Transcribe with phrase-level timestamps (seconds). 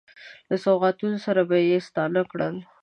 [0.49, 2.55] له سوغاتونو سره به یې ستانه کړل.